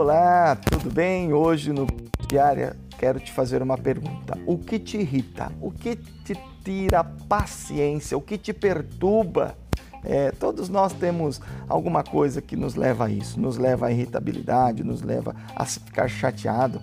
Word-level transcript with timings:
Olá, 0.00 0.56
tudo 0.56 0.90
bem? 0.90 1.34
Hoje 1.34 1.74
no 1.74 1.86
Diária 2.26 2.74
quero 2.98 3.20
te 3.20 3.30
fazer 3.30 3.60
uma 3.62 3.76
pergunta. 3.76 4.34
O 4.46 4.56
que 4.56 4.78
te 4.78 4.96
irrita? 4.96 5.52
O 5.60 5.70
que 5.70 5.94
te 5.94 6.34
tira 6.64 7.04
paciência? 7.04 8.16
O 8.16 8.22
que 8.22 8.38
te 8.38 8.54
perturba? 8.54 9.58
É, 10.02 10.30
todos 10.30 10.70
nós 10.70 10.94
temos 10.94 11.38
alguma 11.68 12.02
coisa 12.02 12.40
que 12.40 12.56
nos 12.56 12.76
leva 12.76 13.04
a 13.04 13.10
isso, 13.10 13.38
nos 13.38 13.58
leva 13.58 13.88
à 13.88 13.92
irritabilidade, 13.92 14.82
nos 14.82 15.02
leva 15.02 15.36
a 15.54 15.66
ficar 15.66 16.08
chateado, 16.08 16.80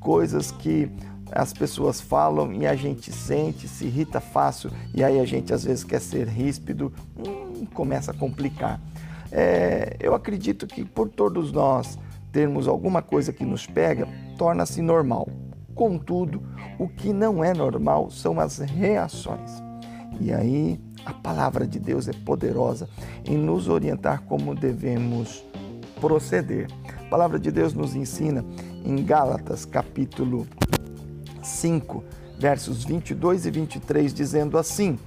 coisas 0.00 0.50
que 0.50 0.90
as 1.30 1.52
pessoas 1.52 2.00
falam 2.00 2.50
e 2.50 2.66
a 2.66 2.74
gente 2.74 3.12
sente, 3.12 3.68
se 3.68 3.84
irrita 3.84 4.22
fácil 4.22 4.70
e 4.94 5.04
aí 5.04 5.20
a 5.20 5.26
gente 5.26 5.52
às 5.52 5.64
vezes 5.64 5.84
quer 5.84 6.00
ser 6.00 6.26
ríspido, 6.28 6.90
hum, 7.14 7.66
começa 7.74 8.10
a 8.12 8.14
complicar. 8.14 8.80
É, 9.30 9.96
eu 10.00 10.14
acredito 10.14 10.66
que 10.66 10.82
por 10.82 11.10
todos 11.10 11.52
nós 11.52 11.98
termos 12.34 12.66
alguma 12.66 13.00
coisa 13.00 13.32
que 13.32 13.44
nos 13.44 13.64
pega, 13.64 14.08
torna-se 14.36 14.82
normal. 14.82 15.28
Contudo, 15.72 16.42
o 16.80 16.88
que 16.88 17.12
não 17.12 17.44
é 17.44 17.54
normal 17.54 18.10
são 18.10 18.40
as 18.40 18.58
reações. 18.58 19.62
E 20.20 20.32
aí 20.32 20.80
a 21.06 21.12
palavra 21.12 21.64
de 21.64 21.78
Deus 21.78 22.08
é 22.08 22.12
poderosa 22.12 22.88
em 23.24 23.38
nos 23.38 23.68
orientar 23.68 24.22
como 24.22 24.52
devemos 24.52 25.44
proceder. 26.00 26.66
A 27.06 27.08
palavra 27.08 27.38
de 27.38 27.52
Deus 27.52 27.72
nos 27.72 27.94
ensina 27.94 28.44
em 28.84 29.04
Gálatas, 29.04 29.64
capítulo 29.64 30.44
5, 31.40 32.02
versos 32.36 32.84
22 32.84 33.46
e 33.46 33.50
23, 33.52 34.12
dizendo 34.12 34.58
assim: 34.58 34.98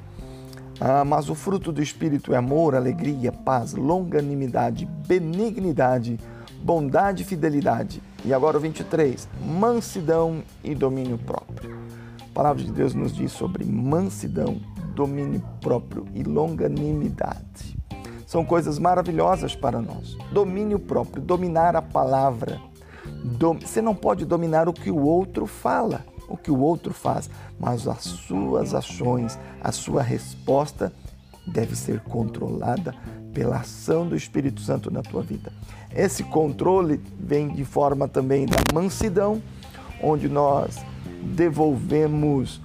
ah, 0.79 1.03
Mas 1.03 1.29
o 1.29 1.35
fruto 1.35 1.73
do 1.73 1.81
Espírito 1.81 2.33
é 2.33 2.37
amor, 2.37 2.73
alegria, 2.73 3.33
paz, 3.33 3.73
longanimidade, 3.73 4.85
benignidade, 5.05 6.17
bondade 6.61 7.23
e 7.23 7.25
fidelidade. 7.25 8.01
E 8.25 8.33
agora 8.33 8.57
o 8.57 8.59
23, 8.59 9.27
mansidão 9.41 10.43
e 10.63 10.75
domínio 10.75 11.17
próprio. 11.17 11.77
A 12.21 12.33
palavra 12.33 12.63
de 12.63 12.71
Deus 12.71 12.93
nos 12.93 13.15
diz 13.15 13.31
sobre 13.31 13.65
mansidão, 13.65 14.59
domínio 14.93 15.41
próprio 15.61 16.05
e 16.13 16.23
longanimidade. 16.23 17.77
São 18.25 18.43
coisas 18.43 18.77
maravilhosas 18.77 19.55
para 19.55 19.81
nós. 19.81 20.17
Domínio 20.31 20.79
próprio, 20.79 21.21
dominar 21.21 21.75
a 21.75 21.81
palavra. 21.81 22.59
Você 23.61 23.81
não 23.81 23.95
pode 23.95 24.25
dominar 24.25 24.67
o 24.67 24.73
que 24.73 24.91
o 24.91 25.01
outro 25.01 25.45
fala, 25.47 26.05
o 26.27 26.35
que 26.35 26.51
o 26.51 26.59
outro 26.59 26.93
faz, 26.93 27.29
mas 27.57 27.87
as 27.87 28.03
suas 28.03 28.73
ações, 28.73 29.39
a 29.61 29.71
sua 29.71 30.01
resposta 30.01 30.91
deve 31.47 31.75
ser 31.75 32.01
controlada 32.01 32.93
pela 33.33 33.57
ação 33.57 34.07
do 34.07 34.15
Espírito 34.15 34.61
Santo 34.61 34.91
na 34.91 35.01
tua 35.01 35.21
vida. 35.21 35.51
Esse 35.95 36.23
controle 36.23 37.01
vem 37.19 37.49
de 37.49 37.63
forma 37.63 38.07
também 38.07 38.45
da 38.45 38.57
mansidão, 38.73 39.41
onde 40.01 40.27
nós 40.27 40.77
devolvemos 41.35 42.61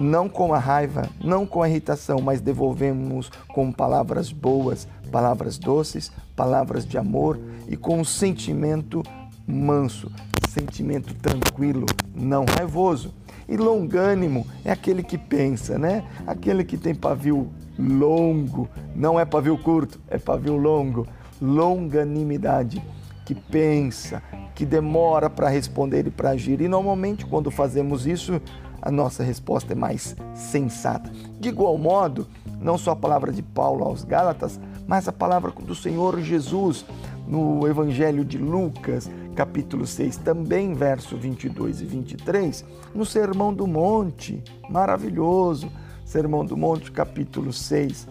não 0.00 0.28
com 0.28 0.52
a 0.52 0.58
raiva, 0.58 1.08
não 1.22 1.46
com 1.46 1.62
a 1.62 1.68
irritação, 1.68 2.20
mas 2.20 2.40
devolvemos 2.40 3.30
com 3.48 3.70
palavras 3.70 4.32
boas, 4.32 4.88
palavras 5.10 5.58
doces, 5.58 6.10
palavras 6.34 6.86
de 6.86 6.98
amor 6.98 7.38
e 7.68 7.76
com 7.76 8.00
um 8.00 8.04
sentimento 8.04 9.02
manso, 9.46 10.10
sentimento 10.48 11.14
tranquilo, 11.14 11.86
não 12.14 12.44
raivoso. 12.44 13.14
E 13.48 13.56
longânimo 13.56 14.46
é 14.64 14.70
aquele 14.70 15.02
que 15.02 15.18
pensa, 15.18 15.78
né? 15.78 16.04
Aquele 16.26 16.64
que 16.64 16.76
tem 16.76 16.94
pavio 16.94 17.50
longo, 17.78 18.68
não 18.94 19.18
é 19.18 19.24
pavio 19.24 19.56
curto, 19.58 20.00
é 20.08 20.18
pavio 20.18 20.56
longo. 20.56 21.06
Longanimidade, 21.40 22.82
que 23.24 23.34
pensa, 23.34 24.22
que 24.54 24.64
demora 24.64 25.28
para 25.28 25.48
responder 25.48 26.06
e 26.06 26.10
para 26.10 26.30
agir. 26.30 26.60
E 26.60 26.68
normalmente, 26.68 27.26
quando 27.26 27.50
fazemos 27.50 28.06
isso, 28.06 28.40
a 28.80 28.90
nossa 28.90 29.22
resposta 29.22 29.72
é 29.72 29.76
mais 29.76 30.16
sensata. 30.34 31.10
De 31.40 31.48
igual 31.48 31.76
modo, 31.78 32.26
não 32.60 32.76
só 32.76 32.92
a 32.92 32.96
palavra 32.96 33.32
de 33.32 33.42
Paulo 33.42 33.84
aos 33.84 34.04
Gálatas, 34.04 34.60
mas 34.86 35.08
a 35.08 35.12
palavra 35.12 35.50
do 35.50 35.74
Senhor 35.74 36.20
Jesus 36.20 36.84
no 37.26 37.66
Evangelho 37.66 38.24
de 38.24 38.38
Lucas, 38.38 39.10
capítulo 39.34 39.86
6, 39.86 40.18
também 40.18 40.74
verso 40.74 41.16
22 41.16 41.80
e 41.80 41.84
23, 41.86 42.64
no 42.94 43.06
Sermão 43.06 43.54
do 43.54 43.66
Monte, 43.66 44.42
maravilhoso, 44.68 45.70
Sermão 46.04 46.44
do 46.44 46.56
Monte, 46.56 46.90
capítulo 46.90 47.52
6, 47.52 48.06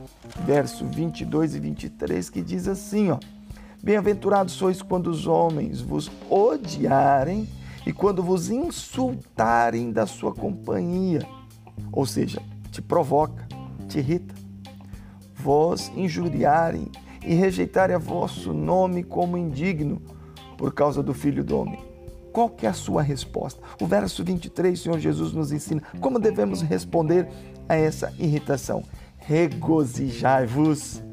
verso 0.45 0.85
22 0.85 1.55
e 1.55 1.59
23, 1.59 2.29
que 2.29 2.41
diz 2.41 2.67
assim, 2.67 3.11
ó: 3.11 3.19
Bem-aventurados 3.83 4.53
sois 4.53 4.81
quando 4.81 5.07
os 5.07 5.27
homens 5.27 5.81
vos 5.81 6.09
odiarem 6.29 7.47
e 7.85 7.93
quando 7.93 8.23
vos 8.23 8.49
insultarem 8.49 9.91
da 9.91 10.05
sua 10.05 10.33
companhia, 10.33 11.27
ou 11.91 12.05
seja, 12.05 12.41
te 12.71 12.81
provoca, 12.81 13.47
te 13.87 13.99
irrita, 13.99 14.33
vós 15.35 15.91
injuriarem 15.95 16.87
e 17.23 17.33
rejeitarem 17.33 17.95
a 17.95 17.99
vosso 17.99 18.53
nome 18.53 19.03
como 19.03 19.37
indigno 19.37 20.01
por 20.57 20.73
causa 20.73 21.03
do 21.03 21.13
Filho 21.13 21.43
do 21.43 21.57
Homem. 21.57 21.90
Qual 22.31 22.49
que 22.49 22.65
é 22.65 22.69
a 22.69 22.73
sua 22.73 23.01
resposta? 23.01 23.61
O 23.79 23.85
verso 23.85 24.23
23, 24.23 24.79
o 24.79 24.83
Senhor 24.83 24.99
Jesus 24.99 25.33
nos 25.33 25.51
ensina 25.51 25.81
como 25.99 26.17
devemos 26.19 26.61
responder 26.61 27.27
a 27.67 27.75
essa 27.75 28.13
irritação. 28.17 28.83
Regozijai-vos 29.17 31.03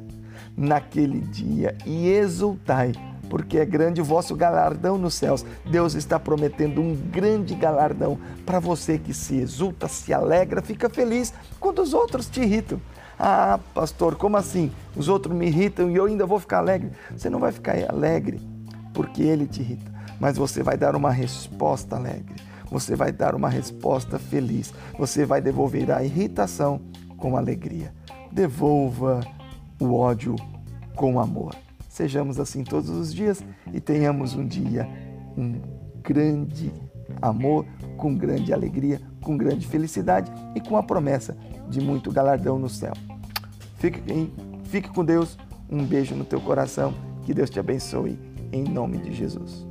naquele 0.57 1.21
dia 1.21 1.77
e 1.85 2.09
exultai, 2.09 2.93
porque 3.29 3.59
é 3.59 3.65
grande 3.65 4.01
o 4.01 4.05
vosso 4.05 4.37
galardão 4.37 4.97
nos 4.97 5.15
céus. 5.15 5.45
Deus 5.69 5.95
está 5.95 6.21
prometendo 6.21 6.81
um 6.81 6.95
grande 6.95 7.55
galardão 7.55 8.19
para 8.47 8.61
você 8.61 8.97
que 8.97 9.13
se 9.13 9.37
exulta, 9.37 9.89
se 9.89 10.13
alegra, 10.13 10.63
fica 10.63 10.89
feliz 10.89 11.35
quando 11.59 11.83
os 11.83 11.93
outros 11.95 12.29
te 12.29 12.41
irritam. 12.41 12.81
Ah, 13.19 13.59
pastor, 13.75 14.15
como 14.15 14.37
assim? 14.37 14.71
Os 14.97 15.09
outros 15.09 15.35
me 15.35 15.49
irritam 15.49 15.91
e 15.91 15.97
eu 15.97 16.05
ainda 16.05 16.25
vou 16.25 16.39
ficar 16.39 16.59
alegre. 16.59 16.93
Você 17.11 17.29
não 17.29 17.41
vai 17.41 17.51
ficar 17.51 17.75
alegre 17.91 18.41
porque 18.93 19.23
ele 19.23 19.47
te 19.47 19.61
irrita, 19.61 19.93
mas 20.21 20.37
você 20.37 20.63
vai 20.63 20.77
dar 20.77 20.97
uma 20.97 21.11
resposta 21.11 21.97
alegre. 21.97 22.37
Você 22.71 22.95
vai 22.95 23.11
dar 23.11 23.35
uma 23.35 23.49
resposta 23.49 24.19
feliz. 24.19 24.73
Você 24.99 25.25
vai 25.25 25.41
devolver 25.41 25.91
a 25.91 26.05
irritação 26.05 26.81
com 27.17 27.37
alegria. 27.37 27.95
Devolva 28.31 29.21
o 29.81 29.95
ódio 29.95 30.37
com 30.95 31.19
amor. 31.19 31.55
Sejamos 31.89 32.39
assim 32.39 32.63
todos 32.63 32.91
os 32.91 33.13
dias 33.13 33.43
e 33.73 33.81
tenhamos 33.81 34.35
um 34.35 34.47
dia, 34.47 34.89
um 35.37 35.61
grande 36.03 36.73
amor, 37.21 37.67
com 37.97 38.15
grande 38.15 38.53
alegria, 38.53 39.01
com 39.23 39.37
grande 39.37 39.67
felicidade 39.67 40.31
e 40.55 40.61
com 40.61 40.77
a 40.77 40.83
promessa 40.83 41.37
de 41.69 41.81
muito 41.81 42.13
galardão 42.13 42.59
no 42.59 42.69
céu. 42.69 42.93
Fique, 43.79 44.03
fique 44.65 44.89
com 44.91 45.05
Deus, 45.05 45.39
um 45.71 45.85
beijo 45.85 46.15
no 46.15 46.25
teu 46.25 46.41
coração, 46.41 46.95
que 47.25 47.35
Deus 47.35 47.51
te 47.51 47.59
abençoe, 47.59 48.19
em 48.53 48.65
nome 48.65 48.99
de 48.99 49.13
Jesus. 49.13 49.67